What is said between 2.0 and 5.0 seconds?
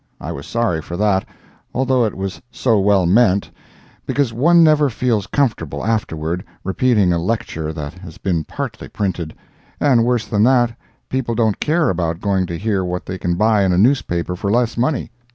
it was so well meant, because one never